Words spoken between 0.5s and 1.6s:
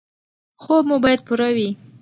خوب مو باید پوره